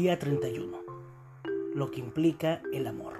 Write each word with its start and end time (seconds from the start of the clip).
Día 0.00 0.16
31. 0.16 0.78
Lo 1.74 1.90
que 1.90 1.98
implica 1.98 2.62
el 2.72 2.86
amor. 2.86 3.14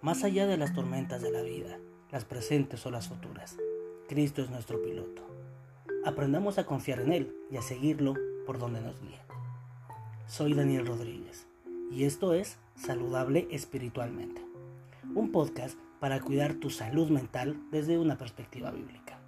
Más 0.00 0.24
allá 0.24 0.46
de 0.46 0.56
las 0.56 0.72
tormentas 0.72 1.20
de 1.20 1.30
la 1.30 1.42
vida, 1.42 1.78
las 2.10 2.24
presentes 2.24 2.86
o 2.86 2.90
las 2.90 3.08
futuras, 3.08 3.58
Cristo 4.08 4.40
es 4.40 4.48
nuestro 4.48 4.80
piloto. 4.80 5.20
Aprendamos 6.06 6.56
a 6.56 6.64
confiar 6.64 7.00
en 7.00 7.12
Él 7.12 7.36
y 7.50 7.58
a 7.58 7.62
seguirlo 7.62 8.14
por 8.46 8.58
donde 8.58 8.80
nos 8.80 8.98
guíe. 9.02 9.20
Soy 10.28 10.54
Daniel 10.54 10.86
Rodríguez 10.86 11.46
y 11.90 12.04
esto 12.04 12.32
es 12.32 12.56
Saludable 12.74 13.48
Espiritualmente, 13.50 14.40
un 15.14 15.30
podcast 15.30 15.78
para 16.00 16.20
cuidar 16.20 16.54
tu 16.54 16.70
salud 16.70 17.10
mental 17.10 17.60
desde 17.70 17.98
una 17.98 18.16
perspectiva 18.16 18.70
bíblica. 18.70 19.18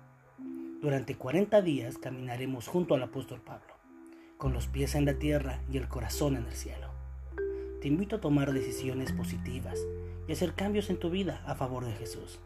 Durante 0.81 1.15
40 1.15 1.61
días 1.61 1.99
caminaremos 1.99 2.69
junto 2.69 2.95
al 2.95 3.03
apóstol 3.03 3.43
Pablo 3.43 3.74
con 4.39 4.53
los 4.53 4.67
pies 4.67 4.95
en 4.95 5.05
la 5.05 5.15
tierra 5.15 5.61
y 5.71 5.77
el 5.77 5.89
corazón 5.89 6.37
en 6.37 6.47
el 6.47 6.53
cielo. 6.53 6.89
Te 7.81 7.89
invito 7.89 8.17
a 8.17 8.21
tomar 8.21 8.53
decisiones 8.53 9.13
positivas 9.13 9.79
y 10.27 10.33
hacer 10.33 10.55
cambios 10.55 10.91
en 10.91 10.99
tu 10.99 11.11
vida 11.11 11.43
a 11.47 11.55
favor 11.55 11.85
de 11.85 11.93
Jesús. 11.93 12.41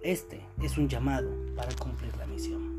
Este 0.00 0.40
es 0.62 0.76
un 0.76 0.88
llamado 0.88 1.30
para 1.56 1.74
cumplir 1.76 2.16
la 2.16 2.26
misión. 2.26 2.74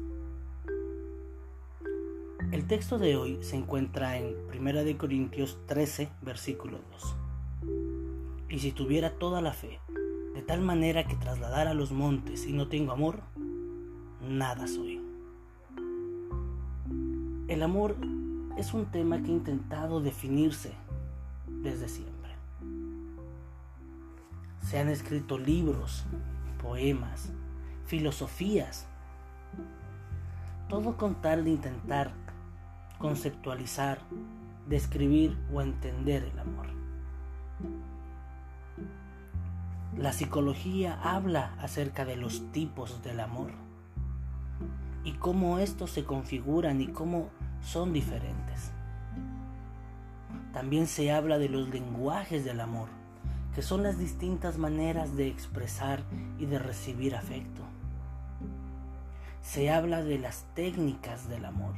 El 2.51 2.67
texto 2.67 2.99
de 2.99 3.15
hoy 3.15 3.39
se 3.41 3.55
encuentra 3.55 4.17
en 4.17 4.35
1 4.55 4.97
Corintios 4.97 5.57
13, 5.65 6.09
versículo 6.21 6.79
2. 6.91 7.15
Y 8.49 8.59
si 8.59 8.71
tuviera 8.71 9.11
toda 9.11 9.41
la 9.41 9.53
fe, 9.53 9.79
de 10.35 10.41
tal 10.41 10.61
manera 10.61 11.07
que 11.07 11.15
trasladara 11.15 11.73
los 11.73 11.91
montes 11.91 12.45
y 12.45 12.53
no 12.53 12.67
tengo 12.67 12.91
amor, 12.91 13.21
nada 14.21 14.67
soy. 14.67 15.01
El 17.47 17.63
amor 17.63 17.95
es 18.57 18.73
un 18.73 18.85
tema 18.85 19.17
que 19.21 19.27
ha 19.27 19.35
intentado 19.35 20.01
definirse 20.01 20.73
desde 21.47 21.89
siempre. 21.89 22.31
Se 24.61 24.79
han 24.79 24.89
escrito 24.89 25.37
libros, 25.37 26.05
poemas, 26.61 27.29
filosofías, 27.85 28.87
todo 30.69 30.97
con 30.97 31.21
tal 31.21 31.43
de 31.43 31.51
intentar 31.51 32.11
conceptualizar, 32.97 33.99
describir 34.67 35.37
o 35.53 35.61
entender 35.61 36.23
el 36.23 36.39
amor. 36.39 36.67
La 39.97 40.11
psicología 40.11 40.99
habla 41.01 41.53
acerca 41.59 42.03
de 42.03 42.17
los 42.17 42.51
tipos 42.51 43.03
del 43.03 43.19
amor 43.19 43.51
y 45.03 45.13
cómo 45.13 45.59
estos 45.59 45.91
se 45.91 46.03
configuran 46.03 46.81
y 46.81 46.87
cómo 46.87 47.29
son 47.65 47.93
diferentes. 47.93 48.71
También 50.53 50.87
se 50.87 51.11
habla 51.11 51.37
de 51.39 51.49
los 51.49 51.67
lenguajes 51.67 52.45
del 52.45 52.61
amor, 52.61 52.87
que 53.53 53.61
son 53.61 53.83
las 53.83 53.97
distintas 53.97 54.57
maneras 54.57 55.17
de 55.17 55.27
expresar 55.27 56.03
y 56.37 56.45
de 56.45 56.59
recibir 56.59 57.15
afecto. 57.15 57.61
Se 59.41 59.71
habla 59.71 60.03
de 60.03 60.19
las 60.19 60.45
técnicas 60.53 61.27
del 61.27 61.45
amor, 61.45 61.73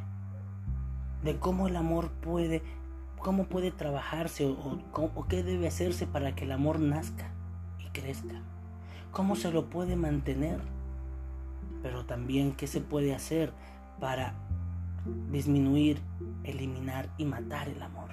de 1.24 1.40
cómo 1.40 1.68
el 1.68 1.76
amor 1.76 2.10
puede, 2.10 2.62
cómo 3.20 3.46
puede 3.46 3.72
trabajarse 3.72 4.46
o, 4.46 4.80
o 4.94 5.28
qué 5.28 5.42
debe 5.42 5.68
hacerse 5.68 6.06
para 6.06 6.36
que 6.36 6.44
el 6.44 6.52
amor 6.52 6.80
nazca 6.80 7.32
y 7.80 7.90
crezca, 7.90 8.42
cómo 9.12 9.36
se 9.36 9.52
lo 9.52 9.70
puede 9.70 9.96
mantener, 9.96 10.60
pero 11.82 12.06
también 12.06 12.54
qué 12.54 12.68
se 12.68 12.82
puede 12.82 13.16
hacer 13.16 13.52
para 14.00 14.36
disminuir, 15.32 16.02
eliminar 16.44 17.10
y 17.18 17.26
matar 17.26 17.70
el 17.70 17.82
amor. 17.82 18.10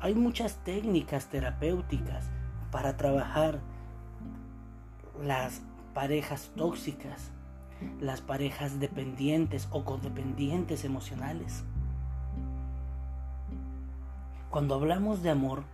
Hay 0.00 0.14
muchas 0.14 0.56
técnicas 0.64 1.26
terapéuticas 1.26 2.30
para 2.70 2.96
trabajar 2.96 3.60
las 5.22 5.62
parejas 5.94 6.50
tóxicas, 6.56 7.30
las 8.00 8.20
parejas 8.20 8.78
dependientes 8.78 9.68
o 9.70 9.84
codependientes 9.84 10.84
emocionales. 10.84 11.64
Cuando 14.50 14.76
hablamos 14.76 15.22
de 15.22 15.30
amor, 15.30 15.64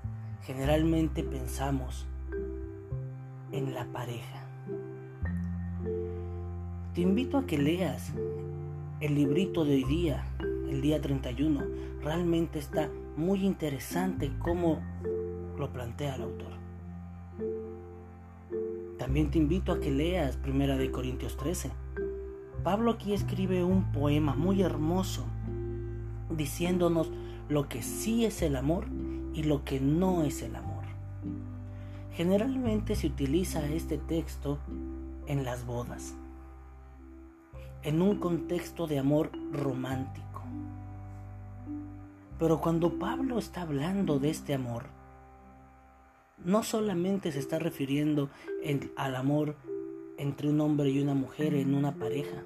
generalmente 0.42 1.22
pensamos 1.22 2.06
en 3.52 3.74
la 3.74 3.84
pareja. 3.86 4.43
Te 6.94 7.00
invito 7.00 7.38
a 7.38 7.44
que 7.44 7.58
leas 7.58 8.12
el 9.00 9.16
librito 9.16 9.64
de 9.64 9.74
hoy 9.74 9.82
día, 9.82 10.24
el 10.70 10.80
día 10.80 11.00
31. 11.00 11.60
Realmente 12.00 12.60
está 12.60 12.88
muy 13.16 13.44
interesante 13.44 14.30
cómo 14.38 14.80
lo 15.58 15.72
plantea 15.72 16.14
el 16.14 16.22
autor. 16.22 16.52
También 18.96 19.32
te 19.32 19.38
invito 19.38 19.72
a 19.72 19.80
que 19.80 19.90
leas 19.90 20.36
Primera 20.36 20.76
de 20.76 20.92
Corintios 20.92 21.36
13. 21.36 21.72
Pablo 22.62 22.92
aquí 22.92 23.12
escribe 23.12 23.64
un 23.64 23.90
poema 23.90 24.36
muy 24.36 24.62
hermoso 24.62 25.26
diciéndonos 26.30 27.10
lo 27.48 27.68
que 27.68 27.82
sí 27.82 28.24
es 28.24 28.40
el 28.40 28.54
amor 28.54 28.86
y 29.34 29.42
lo 29.42 29.64
que 29.64 29.80
no 29.80 30.22
es 30.22 30.42
el 30.42 30.54
amor. 30.54 30.84
Generalmente 32.12 32.94
se 32.94 33.08
utiliza 33.08 33.66
este 33.66 33.98
texto 33.98 34.60
en 35.26 35.44
las 35.44 35.66
bodas 35.66 36.14
en 37.84 38.00
un 38.00 38.16
contexto 38.16 38.86
de 38.86 38.98
amor 38.98 39.30
romántico. 39.52 40.42
Pero 42.38 42.60
cuando 42.60 42.98
Pablo 42.98 43.38
está 43.38 43.62
hablando 43.62 44.18
de 44.18 44.30
este 44.30 44.54
amor, 44.54 44.86
no 46.44 46.62
solamente 46.62 47.30
se 47.30 47.38
está 47.38 47.58
refiriendo 47.58 48.30
al 48.96 49.14
amor 49.14 49.56
entre 50.18 50.48
un 50.48 50.60
hombre 50.60 50.90
y 50.90 51.00
una 51.00 51.14
mujer 51.14 51.54
en 51.54 51.74
una 51.74 51.94
pareja, 51.94 52.42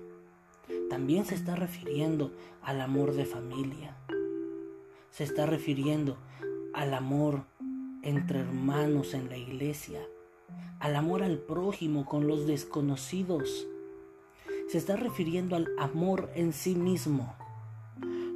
también 0.90 1.24
se 1.24 1.34
está 1.34 1.54
refiriendo 1.54 2.32
al 2.62 2.80
amor 2.80 3.14
de 3.14 3.24
familia, 3.24 3.96
se 5.10 5.24
está 5.24 5.46
refiriendo 5.46 6.16
al 6.74 6.94
amor 6.94 7.44
entre 8.02 8.40
hermanos 8.40 9.14
en 9.14 9.28
la 9.28 9.36
iglesia, 9.36 10.00
al 10.80 10.96
amor 10.96 11.22
al 11.22 11.38
prójimo 11.38 12.04
con 12.04 12.26
los 12.26 12.46
desconocidos, 12.46 13.66
se 14.68 14.76
está 14.76 14.96
refiriendo 14.96 15.56
al 15.56 15.66
amor 15.78 16.30
en 16.34 16.52
sí 16.52 16.74
mismo, 16.74 17.34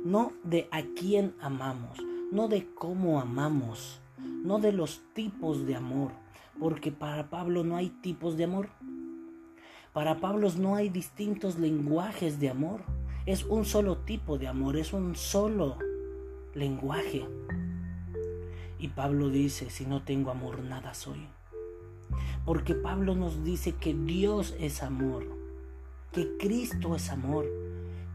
no 0.03 0.33
de 0.43 0.67
a 0.71 0.81
quién 0.83 1.35
amamos, 1.41 1.99
no 2.33 2.49
de 2.49 2.67
cómo 2.75 3.21
amamos, 3.21 4.01
no 4.43 4.59
de 4.59 4.73
los 4.73 5.03
tipos 5.13 5.67
de 5.67 5.77
amor, 5.77 6.11
porque 6.59 6.91
para 6.91 7.29
Pablo 7.29 7.65
no 7.65 7.77
hay 7.77 7.91
tipos 7.91 8.39
de 8.39 8.45
amor. 8.45 8.71
Para 9.93 10.21
Pablo 10.21 10.49
no 10.57 10.75
hay 10.75 10.89
distintos 10.89 11.59
lenguajes 11.59 12.41
de 12.41 12.49
amor, 12.49 12.81
es 13.27 13.45
un 13.45 13.67
solo 13.67 13.99
tipo 13.99 14.39
de 14.39 14.49
amor, 14.49 14.79
es 14.79 14.95
un 14.95 15.15
solo 15.15 15.77
lenguaje. 16.55 17.29
Y 18.79 18.89
Pablo 18.89 19.29
dice, 19.29 19.69
si 19.69 19.85
no 19.85 20.03
tengo 20.03 20.31
amor, 20.31 20.61
nada 20.61 20.95
soy. 20.95 21.29
Porque 22.47 22.75
Pablo 22.75 23.15
nos 23.15 23.45
dice 23.45 23.73
que 23.73 23.93
Dios 23.93 24.57
es 24.59 24.83
amor 24.83 25.42
que 26.13 26.37
Cristo 26.39 26.95
es 26.95 27.11
amor. 27.11 27.47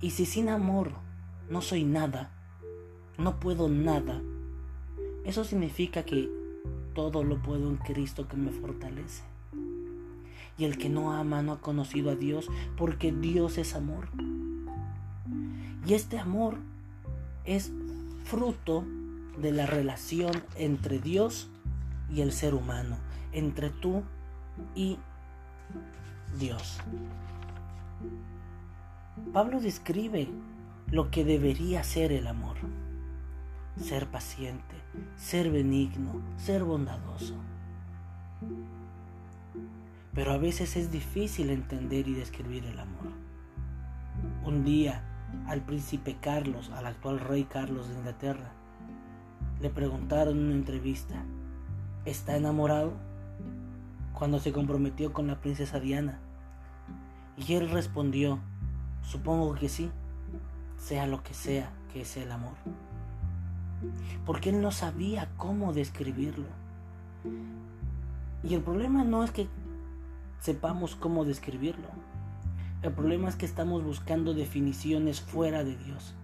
Y 0.01 0.11
si 0.11 0.25
sin 0.25 0.49
amor 0.49 0.91
no 1.49 1.61
soy 1.61 1.83
nada, 1.83 2.31
no 3.17 3.39
puedo 3.39 3.67
nada, 3.67 4.21
eso 5.25 5.43
significa 5.43 6.03
que 6.03 6.29
todo 6.93 7.23
lo 7.23 7.41
puedo 7.41 7.69
en 7.69 7.77
Cristo 7.77 8.27
que 8.27 8.37
me 8.37 8.51
fortalece. 8.51 9.23
Y 10.57 10.65
el 10.65 10.77
que 10.77 10.89
no 10.89 11.11
ama 11.11 11.41
no 11.41 11.53
ha 11.53 11.61
conocido 11.61 12.11
a 12.11 12.15
Dios 12.15 12.47
porque 12.77 13.11
Dios 13.11 13.57
es 13.57 13.75
amor. 13.75 14.07
Y 15.85 15.93
este 15.93 16.17
amor 16.17 16.57
es 17.45 17.71
fruto 18.23 18.83
de 19.37 19.51
la 19.51 19.65
relación 19.65 20.31
entre 20.55 20.99
Dios 20.99 21.49
y 22.09 22.21
el 22.21 22.31
ser 22.31 22.53
humano, 22.53 22.97
entre 23.31 23.69
tú 23.69 24.03
y 24.75 24.97
Dios. 26.39 26.79
Pablo 29.33 29.59
describe 29.59 30.29
lo 30.91 31.11
que 31.11 31.25
debería 31.25 31.83
ser 31.83 32.11
el 32.11 32.27
amor. 32.27 32.57
Ser 33.77 34.07
paciente, 34.07 34.75
ser 35.15 35.51
benigno, 35.51 36.21
ser 36.37 36.63
bondadoso. 36.63 37.35
Pero 40.13 40.31
a 40.31 40.37
veces 40.37 40.75
es 40.77 40.91
difícil 40.91 41.49
entender 41.51 42.07
y 42.07 42.13
describir 42.13 42.65
el 42.65 42.79
amor. 42.79 43.11
Un 44.43 44.63
día, 44.63 45.03
al 45.45 45.61
príncipe 45.61 46.17
Carlos, 46.19 46.71
al 46.71 46.87
actual 46.87 47.19
rey 47.19 47.43
Carlos 47.43 47.89
de 47.89 47.95
Inglaterra, 47.95 48.51
le 49.61 49.69
preguntaron 49.69 50.37
en 50.37 50.45
una 50.45 50.55
entrevista, 50.55 51.23
¿está 52.05 52.35
enamorado? 52.35 52.93
Cuando 54.13 54.39
se 54.39 54.51
comprometió 54.51 55.13
con 55.13 55.27
la 55.27 55.39
princesa 55.41 55.79
Diana. 55.79 56.19
Y 57.37 57.53
él 57.53 57.69
respondió, 57.69 58.39
supongo 59.03 59.53
que 59.53 59.69
sí, 59.69 59.91
sea 60.77 61.05
lo 61.05 61.21
que 61.23 61.35
sea, 61.35 61.71
que 61.93 62.01
es 62.01 62.17
el 62.17 62.31
amor. 62.31 62.55
Porque 64.25 64.49
él 64.49 64.61
no 64.61 64.71
sabía 64.71 65.29
cómo 65.37 65.71
describirlo. 65.71 66.47
Y 68.43 68.55
el 68.55 68.61
problema 68.61 69.03
no 69.03 69.23
es 69.23 69.31
que 69.31 69.47
sepamos 70.39 70.95
cómo 70.95 71.25
describirlo. 71.25 71.89
El 72.81 72.93
problema 72.93 73.29
es 73.29 73.35
que 73.35 73.45
estamos 73.45 73.83
buscando 73.83 74.33
definiciones 74.33 75.21
fuera 75.21 75.63
de 75.63 75.75
Dios. 75.75 76.15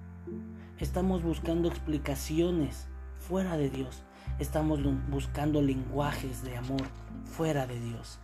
Estamos 0.79 1.23
buscando 1.23 1.67
explicaciones 1.67 2.87
fuera 3.19 3.55
de 3.57 3.69
Dios. 3.69 4.03
Estamos 4.39 4.79
buscando 5.09 5.61
lenguajes 5.61 6.43
de 6.43 6.57
amor 6.57 6.83
fuera 7.25 7.67
de 7.67 7.79
Dios. 7.79 8.19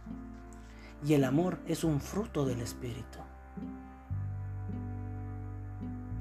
Y 1.05 1.13
el 1.13 1.23
amor 1.23 1.59
es 1.67 1.83
un 1.83 2.01
fruto 2.01 2.45
del 2.45 2.61
Espíritu. 2.61 3.19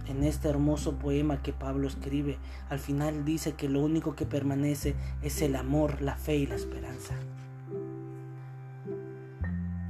En 0.06 0.24
este 0.24 0.48
hermoso 0.48 0.94
poema 0.94 1.42
que 1.42 1.52
Pablo 1.52 1.86
escribe, 1.86 2.38
al 2.70 2.78
final 2.78 3.24
dice 3.24 3.52
que 3.52 3.68
lo 3.68 3.80
único 3.80 4.14
que 4.14 4.24
permanece 4.24 4.94
es 5.22 5.42
el 5.42 5.54
amor, 5.54 6.00
la 6.00 6.16
fe 6.16 6.36
y 6.36 6.46
la 6.46 6.54
esperanza. 6.54 7.14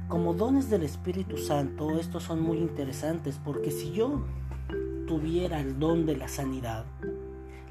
Como 0.09 0.33
dones 0.33 0.69
del 0.69 0.83
Espíritu 0.83 1.37
Santo, 1.37 1.99
estos 1.99 2.23
son 2.23 2.41
muy 2.41 2.57
interesantes 2.57 3.39
porque 3.43 3.71
si 3.71 3.91
yo 3.91 4.25
tuviera 5.07 5.61
el 5.61 5.79
don 5.79 6.05
de 6.05 6.17
la 6.17 6.27
sanidad, 6.27 6.85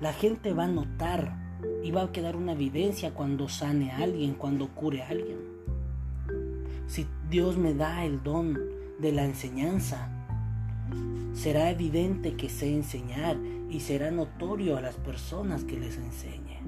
la 0.01 0.13
gente 0.13 0.55
va 0.55 0.65
a 0.65 0.69
notar 0.69 1.37
y 1.83 1.91
va 1.91 2.03
a 2.03 2.13
quedar 2.13 2.37
una 2.37 2.53
evidencia 2.53 3.13
cuando 3.13 3.49
sane 3.49 3.91
a 3.91 3.99
alguien, 3.99 4.35
cuando 4.35 4.69
cure 4.69 5.03
a 5.03 5.09
alguien. 5.09 5.58
Si 6.89 7.07
Dios 7.29 7.59
me 7.59 7.75
da 7.75 8.07
el 8.07 8.23
don 8.23 8.59
de 8.99 9.13
la 9.13 9.27
enseñanza, 9.27 10.09
será 11.35 11.71
evidente 11.71 12.35
que 12.35 12.49
sé 12.49 12.75
enseñar 12.75 13.37
y 13.69 13.81
será 13.81 14.11
notorio 14.11 14.79
a 14.79 14.81
las 14.81 14.97
personas 14.97 15.65
que 15.65 15.79
les 15.79 15.99
enseñe. 15.99 16.59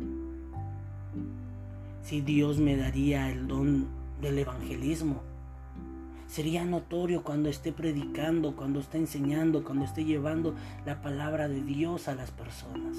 Si 2.03 2.21
Dios 2.21 2.59
me 2.59 2.77
daría 2.77 3.31
el 3.31 3.49
don 3.49 3.89
del 4.21 4.39
evangelismo, 4.39 5.23
sería 6.27 6.67
notorio 6.67 7.25
cuando 7.25 7.49
esté 7.49 7.73
predicando, 7.73 8.55
cuando 8.55 8.81
esté 8.81 8.99
enseñando, 8.99 9.65
cuando 9.65 9.87
esté 9.87 10.05
llevando 10.05 10.55
la 10.85 11.01
palabra 11.01 11.49
de 11.49 11.63
Dios 11.63 12.09
a 12.09 12.15
las 12.15 12.31
personas. 12.31 12.99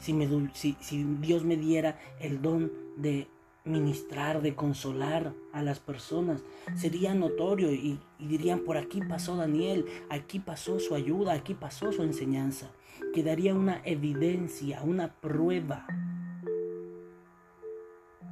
Si, 0.00 0.76
si 0.80 1.04
Dios 1.22 1.44
me 1.44 1.56
diera 1.56 1.98
el 2.20 2.42
don 2.42 2.70
de 2.98 3.26
ministrar, 3.66 4.40
de 4.42 4.54
consolar 4.54 5.34
a 5.52 5.62
las 5.62 5.80
personas. 5.80 6.42
Sería 6.74 7.14
notorio 7.14 7.72
y, 7.72 7.98
dirían, 8.18 8.60
por 8.60 8.76
aquí 8.76 9.00
pasó 9.00 9.36
Daniel, 9.36 9.84
aquí 10.08 10.38
pasó 10.38 10.78
su 10.78 10.94
ayuda, 10.94 11.34
aquí 11.34 11.54
pasó 11.54 11.92
su 11.92 12.02
enseñanza. 12.02 12.70
Quedaría 13.12 13.54
una 13.54 13.82
evidencia, 13.84 14.82
una 14.82 15.12
prueba. 15.12 15.86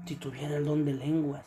Si 0.07 0.17
tuviera 0.17 0.57
el 0.57 0.65
don 0.65 0.85
de 0.85 0.95
lenguas, 0.95 1.47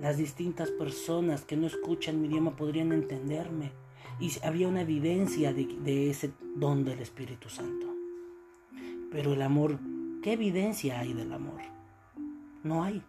las 0.00 0.16
distintas 0.16 0.70
personas 0.70 1.44
que 1.44 1.56
no 1.56 1.66
escuchan 1.66 2.20
mi 2.20 2.28
idioma 2.28 2.54
podrían 2.56 2.92
entenderme 2.92 3.72
y 4.20 4.30
había 4.44 4.68
una 4.68 4.82
evidencia 4.82 5.52
de, 5.52 5.66
de 5.66 6.10
ese 6.10 6.32
don 6.56 6.84
del 6.84 7.00
Espíritu 7.00 7.48
Santo. 7.48 7.86
Pero 9.10 9.32
el 9.32 9.42
amor, 9.42 9.78
¿qué 10.22 10.34
evidencia 10.34 11.00
hay 11.00 11.14
del 11.14 11.32
amor? 11.32 11.77
No 12.68 12.84
hay. 12.84 13.02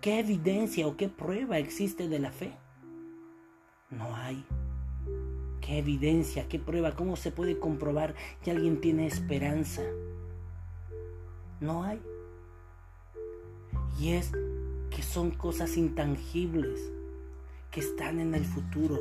¿Qué 0.00 0.20
evidencia 0.20 0.86
o 0.86 0.96
qué 0.96 1.08
prueba 1.08 1.58
existe 1.58 2.06
de 2.06 2.20
la 2.20 2.30
fe? 2.30 2.52
No 3.90 4.14
hay. 4.14 4.44
¿Qué 5.60 5.78
evidencia, 5.78 6.46
qué 6.46 6.60
prueba? 6.60 6.94
¿Cómo 6.94 7.16
se 7.16 7.32
puede 7.32 7.58
comprobar 7.58 8.14
que 8.44 8.52
alguien 8.52 8.80
tiene 8.80 9.08
esperanza? 9.08 9.82
No 11.58 11.82
hay. 11.82 12.00
Y 13.98 14.10
es 14.10 14.30
que 14.90 15.02
son 15.02 15.32
cosas 15.32 15.76
intangibles 15.76 16.92
que 17.72 17.80
están 17.80 18.20
en 18.20 18.36
el 18.36 18.44
futuro 18.44 19.00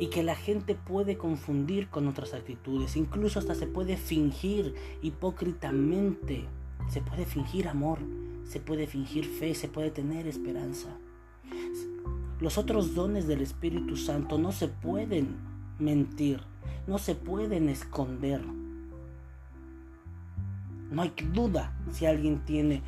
y 0.00 0.08
que 0.08 0.24
la 0.24 0.34
gente 0.34 0.74
puede 0.74 1.16
confundir 1.16 1.88
con 1.88 2.08
otras 2.08 2.34
actitudes. 2.34 2.96
Incluso 2.96 3.38
hasta 3.38 3.54
se 3.54 3.68
puede 3.68 3.96
fingir 3.96 4.74
hipócritamente. 5.02 6.46
Se 6.88 7.00
puede 7.00 7.26
fingir 7.26 7.68
amor 7.68 8.00
se 8.50 8.58
puede 8.58 8.88
fingir 8.88 9.26
fe, 9.26 9.54
se 9.54 9.68
puede 9.68 9.92
tener 9.92 10.26
esperanza. 10.26 10.88
Los 12.40 12.58
otros 12.58 12.96
dones 12.96 13.28
del 13.28 13.42
Espíritu 13.42 13.96
Santo 13.96 14.38
no 14.38 14.50
se 14.50 14.66
pueden 14.66 15.36
mentir, 15.78 16.40
no 16.88 16.98
se 16.98 17.14
pueden 17.14 17.68
esconder. 17.68 18.42
No 20.90 21.00
hay 21.00 21.12
duda 21.32 21.72
si 21.92 22.06
alguien 22.06 22.44
tiene 22.44 22.82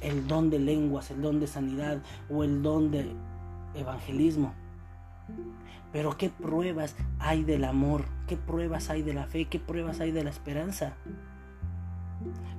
el 0.00 0.26
don 0.26 0.48
de 0.48 0.58
lenguas, 0.58 1.10
el 1.10 1.20
don 1.20 1.38
de 1.38 1.48
sanidad 1.48 2.02
o 2.30 2.42
el 2.42 2.62
don 2.62 2.90
de 2.90 3.12
evangelismo. 3.74 4.54
Pero 5.92 6.16
¿qué 6.16 6.30
pruebas 6.30 6.96
hay 7.18 7.44
del 7.44 7.64
amor? 7.64 8.06
¿Qué 8.26 8.38
pruebas 8.38 8.88
hay 8.88 9.02
de 9.02 9.12
la 9.12 9.26
fe? 9.26 9.44
¿Qué 9.50 9.60
pruebas 9.60 10.00
hay 10.00 10.12
de 10.12 10.24
la 10.24 10.30
esperanza? 10.30 10.96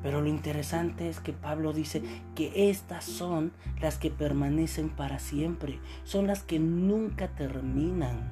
Pero 0.01 0.21
lo 0.21 0.27
interesante 0.27 1.09
es 1.09 1.19
que 1.19 1.33
Pablo 1.33 1.73
dice 1.73 2.03
que 2.35 2.69
estas 2.69 3.05
son 3.05 3.51
las 3.81 3.97
que 3.97 4.11
permanecen 4.11 4.89
para 4.89 5.19
siempre, 5.19 5.79
son 6.03 6.27
las 6.27 6.43
que 6.43 6.59
nunca 6.59 7.29
terminan 7.29 8.31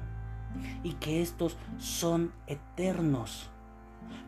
y 0.82 0.92
que 0.94 1.20
estos 1.20 1.56
son 1.78 2.32
eternos. 2.46 3.50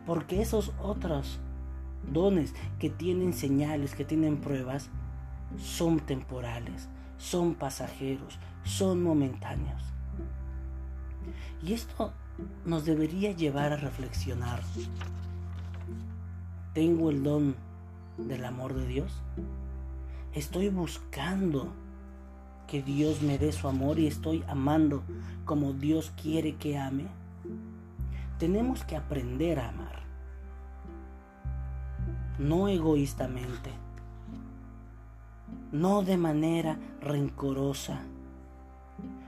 Porque 0.06 0.42
esos 0.42 0.72
otros 0.82 1.38
dones 2.12 2.54
que 2.78 2.90
tienen 2.90 3.32
señales, 3.32 3.94
que 3.94 4.04
tienen 4.04 4.38
pruebas, 4.38 4.90
son 5.58 6.00
temporales, 6.00 6.88
son 7.18 7.54
pasajeros, 7.54 8.38
son 8.64 9.02
momentáneos. 9.02 9.82
Y 11.62 11.72
esto 11.72 12.12
nos 12.64 12.84
debería 12.84 13.32
llevar 13.32 13.72
a 13.72 13.76
reflexionar 13.76 14.60
¿Tengo 16.76 17.08
el 17.08 17.22
don 17.22 17.56
del 18.18 18.44
amor 18.44 18.74
de 18.74 18.86
Dios? 18.86 19.10
Estoy 20.34 20.68
buscando 20.68 21.72
que 22.66 22.82
Dios 22.82 23.22
me 23.22 23.38
dé 23.38 23.50
su 23.52 23.66
amor 23.66 23.98
y 23.98 24.06
estoy 24.06 24.44
amando 24.46 25.02
como 25.46 25.72
Dios 25.72 26.12
quiere 26.20 26.56
que 26.56 26.76
ame. 26.76 27.06
Tenemos 28.38 28.84
que 28.84 28.94
aprender 28.94 29.58
a 29.58 29.70
amar, 29.70 30.02
no 32.38 32.68
egoístamente, 32.68 33.70
no 35.72 36.02
de 36.02 36.18
manera 36.18 36.78
rencorosa 37.00 38.02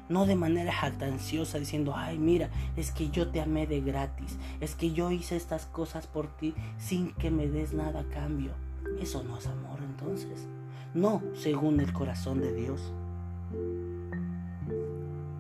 no 0.09 0.27
de 0.27 0.37
manera 0.37 0.73
jactanciosa 0.73 1.59
diciendo, 1.59 1.95
ay 1.97 2.19
mira, 2.19 2.51
es 2.77 2.91
que 2.93 3.11
yo 3.11 3.29
te 3.29 3.41
amé 3.41 3.67
de 3.67 3.81
gratis, 3.81 4.39
es 4.61 4.75
que 4.75 4.93
yo 4.93 5.11
hice 5.11 5.37
estas 5.37 5.67
cosas 5.67 6.07
por 6.07 6.29
ti 6.37 6.55
sin 6.79 7.13
que 7.15 7.31
me 7.31 7.49
des 7.49 7.73
nada 7.73 8.01
a 8.01 8.09
cambio. 8.09 8.53
Eso 9.01 9.23
no 9.23 9.39
es 9.39 9.47
amor 9.47 9.81
entonces, 9.83 10.47
no 10.95 11.23
según 11.35 11.81
el 11.81 11.93
corazón 11.93 12.41
de 12.41 12.55
Dios. 12.55 12.93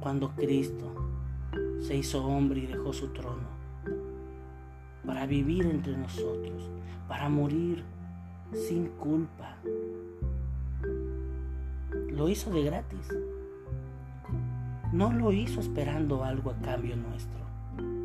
Cuando 0.00 0.30
Cristo 0.34 0.94
se 1.80 1.96
hizo 1.96 2.24
hombre 2.24 2.60
y 2.60 2.66
dejó 2.66 2.92
su 2.92 3.08
trono 3.08 3.48
para 5.06 5.26
vivir 5.26 5.66
entre 5.66 5.96
nosotros, 5.96 6.70
para 7.08 7.28
morir 7.28 7.82
sin 8.52 8.88
culpa, 8.88 9.56
lo 12.10 12.28
hizo 12.28 12.50
de 12.50 12.62
gratis. 12.62 13.08
No 14.92 15.12
lo 15.12 15.32
hizo 15.32 15.60
esperando 15.60 16.24
algo 16.24 16.50
a 16.50 16.56
cambio 16.56 16.96
nuestro. 16.96 17.38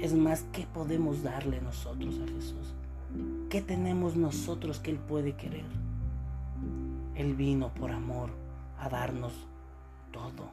Es 0.01 0.13
más, 0.13 0.43
¿qué 0.51 0.67
podemos 0.73 1.23
darle 1.23 1.61
nosotros 1.61 2.19
a 2.21 2.27
Jesús? 2.27 2.73
¿Qué 3.49 3.61
tenemos 3.61 4.17
nosotros 4.17 4.79
que 4.79 4.91
Él 4.91 4.97
puede 4.97 5.33
querer? 5.37 5.63
Él 7.15 7.35
vino 7.35 7.73
por 7.73 7.91
amor 7.91 8.31
a 8.77 8.89
darnos 8.89 9.31
todo. 10.11 10.51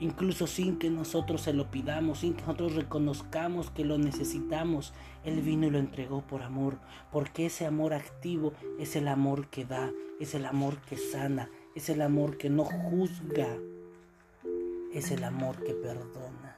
Incluso 0.00 0.46
sin 0.46 0.78
que 0.78 0.88
nosotros 0.88 1.42
se 1.42 1.52
lo 1.52 1.70
pidamos, 1.70 2.20
sin 2.20 2.32
que 2.32 2.40
nosotros 2.40 2.74
reconozcamos 2.74 3.70
que 3.70 3.84
lo 3.84 3.98
necesitamos, 3.98 4.94
Él 5.22 5.42
vino 5.42 5.66
y 5.66 5.70
lo 5.70 5.78
entregó 5.78 6.22
por 6.22 6.42
amor, 6.42 6.78
porque 7.12 7.44
ese 7.44 7.66
amor 7.66 7.92
activo 7.92 8.54
es 8.78 8.96
el 8.96 9.08
amor 9.08 9.48
que 9.48 9.66
da, 9.66 9.90
es 10.18 10.34
el 10.34 10.46
amor 10.46 10.78
que 10.78 10.96
sana, 10.96 11.50
es 11.74 11.90
el 11.90 12.00
amor 12.00 12.38
que 12.38 12.48
no 12.48 12.64
juzga, 12.64 13.48
es 14.94 15.10
el 15.10 15.24
amor 15.24 15.60
que 15.64 15.74
perdona. 15.74 16.56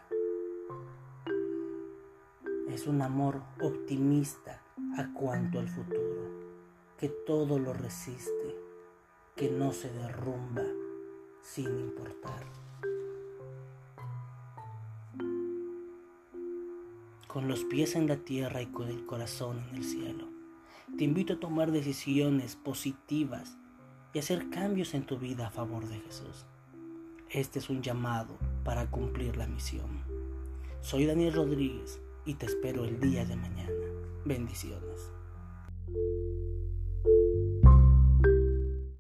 Es 2.68 2.86
un 2.86 3.00
amor 3.00 3.42
optimista 3.62 4.62
a 4.98 5.10
cuanto 5.14 5.58
al 5.58 5.68
futuro, 5.68 6.52
que 6.98 7.08
todo 7.08 7.58
lo 7.58 7.72
resiste, 7.72 8.54
que 9.34 9.50
no 9.50 9.72
se 9.72 9.90
derrumba 9.90 10.64
sin 11.40 11.66
importar. 11.66 12.44
con 17.26 17.48
los 17.48 17.64
pies 17.64 17.96
en 17.96 18.06
la 18.06 18.16
tierra 18.16 18.62
y 18.62 18.66
con 18.66 18.88
el 18.88 19.04
corazón 19.04 19.62
en 19.68 19.76
el 19.76 19.84
cielo. 19.84 20.26
Te 20.96 21.04
invito 21.04 21.34
a 21.34 21.38
tomar 21.38 21.70
decisiones 21.70 22.56
positivas 22.56 23.58
y 24.14 24.20
hacer 24.20 24.48
cambios 24.48 24.94
en 24.94 25.04
tu 25.04 25.18
vida 25.18 25.48
a 25.48 25.50
favor 25.50 25.86
de 25.86 26.00
Jesús. 26.00 26.46
Este 27.30 27.58
es 27.58 27.70
un 27.70 27.82
llamado 27.82 28.38
para 28.62 28.88
cumplir 28.88 29.36
la 29.36 29.48
misión. 29.48 30.04
Soy 30.80 31.06
Daniel 31.06 31.34
Rodríguez 31.34 32.00
y 32.24 32.34
te 32.34 32.46
espero 32.46 32.84
el 32.84 33.00
día 33.00 33.24
de 33.24 33.34
mañana. 33.34 33.72
Bendiciones. 34.24 35.10